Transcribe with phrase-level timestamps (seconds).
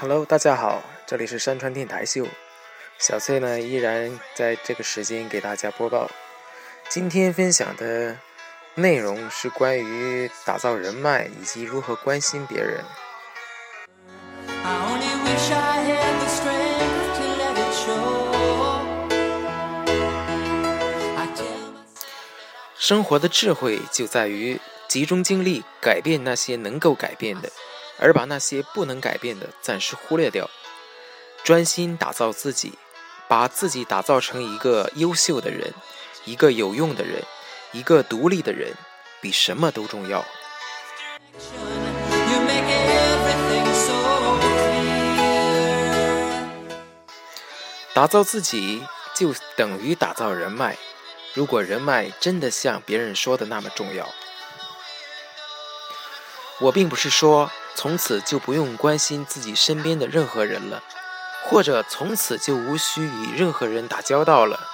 [0.00, 2.26] Hello，大家好，这里是山川电台秀，
[2.98, 6.08] 小翠呢依然在这个时间给大家播报。
[6.88, 8.16] 今天分享的
[8.78, 12.84] 内容是关于打造人脉以及如何关心别人。
[22.76, 27.50] 生活的智慧就在于集中精力改变那些能够改变的。
[28.00, 30.48] 而把那些不能改变的暂时忽略掉，
[31.42, 32.78] 专心打造自己，
[33.26, 35.74] 把自己打造成一个优秀的人，
[36.24, 37.24] 一个有用的人，
[37.72, 38.74] 一个独立的人，
[39.20, 40.24] 比什么都重要。
[47.94, 48.82] 打造自己
[49.14, 50.76] 就等于打造人脉，
[51.34, 54.08] 如果人脉真的像别人说的那么重要，
[56.60, 57.50] 我并不是说。
[57.74, 60.82] 从此就不用关心自己身边的任何人了，
[61.44, 64.68] 或者从此就无需与任何人打交道了。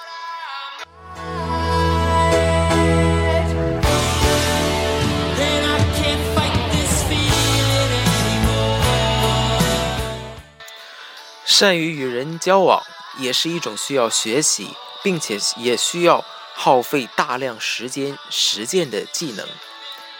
[11.45, 12.83] 善于与人交往，
[13.19, 19.47] 也是一种需要学习，并且也需要耗费大量时间实践的技能。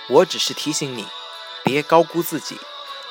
[0.08, 1.08] 我只是提醒你，
[1.64, 2.59] 别高估自己。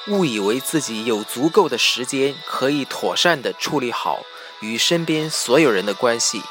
[0.07, 4.20] 误以为自己有足够的时间可以妥善地处理好
[4.61, 6.42] 与身边所有人的关系。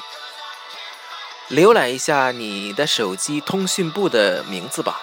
[1.49, 4.99] 浏览一下你的手机通讯簿的名字吧，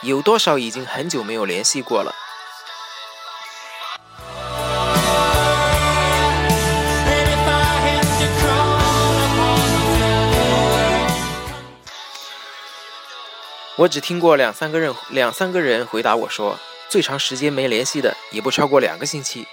[0.00, 2.14] 有多少已经很久没有联系过了？
[13.80, 16.58] 我只听过两三个人，两三个人回答我说。
[16.90, 19.46] 最长时间没联系的也不超过两个星期，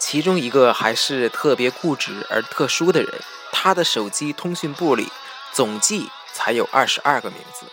[0.00, 3.20] 其中一个还是特别固执而特殊的人，
[3.52, 5.12] 他的手机通讯簿里
[5.52, 7.66] 总计才有二十二个名字。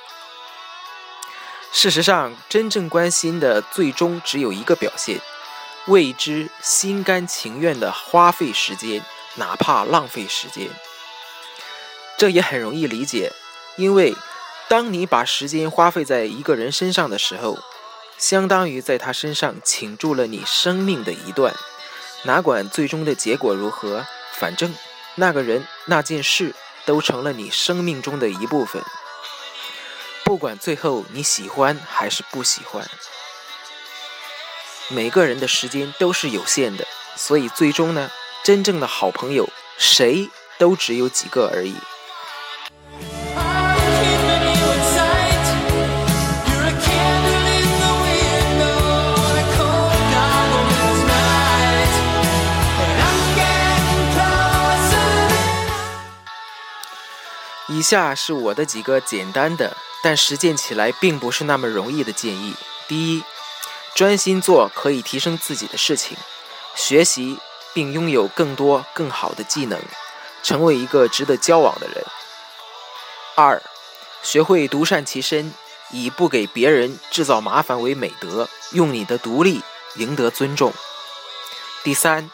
[1.72, 5.20] 事实上，真正关心的最终只有一个表现：
[5.88, 9.04] 为之心甘情愿的花费时间，
[9.38, 10.70] 哪怕浪费时间。
[12.16, 13.32] 这也很容易理解，
[13.78, 14.14] 因为
[14.70, 17.60] 当你把时间花费在一个人身上的时候。
[18.18, 21.56] 相当于在他身上倾注了你生命的一段，
[22.24, 24.76] 哪管最终的结果如何，反正
[25.16, 26.54] 那个人、那件事
[26.86, 28.84] 都成了你生命中的一部分。
[30.26, 32.86] 不管最后你喜欢还是不喜欢，
[34.90, 36.86] 每个人的时间都是有限的，
[37.16, 38.12] 所以最终呢，
[38.44, 39.48] 真正的好朋友
[39.78, 41.78] 谁都只有几个而已。
[57.72, 62.56] 以下是我的几个简单的，但实践起来并不是那么容易的建议。
[62.88, 63.24] 第一，
[63.94, 66.18] 专心做可以提升自己的事情，
[66.74, 67.38] 学习
[67.72, 69.80] 并拥有更多更好的技能，
[70.42, 72.04] 成为一个值得交往的人。
[73.36, 73.62] 二，
[74.24, 75.54] 学会独善其身，
[75.92, 79.62] 以不给别人制造麻烦为美德，用你的独立
[79.98, 80.74] 赢得尊重。
[81.84, 82.32] 第三，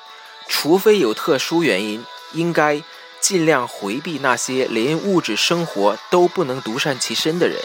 [0.48, 2.82] 除非有特殊原因，应该。
[3.22, 7.60] 尽量回避那些连物质生活都不能独善其身的人，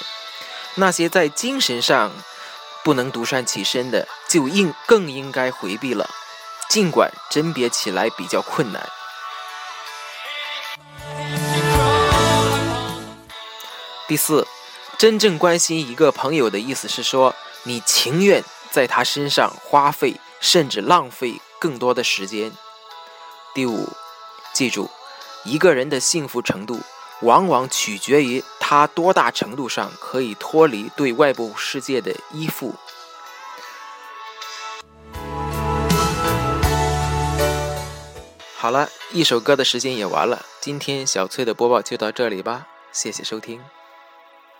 [0.76, 2.12] 那些在精神上
[2.82, 6.08] 不能独善其身的，就应更应该回避了。
[6.68, 8.88] 尽管甄别起来比较困难。
[14.08, 14.46] 第四，
[14.96, 22.52] 真正关心一个朋友的意思是说，你情愿在他身上花费甚至浪费更多的时间。
[23.54, 23.88] 第五，
[24.54, 24.90] 记住。
[25.44, 26.80] 一个人的幸福程度，
[27.22, 32.74] 往往取决于他多大程度上可以脱离对外部世界的依附。
[38.56, 43.58] 好了，一首歌的时间也完了，今天小崔的播报就到这里吧，谢谢收听。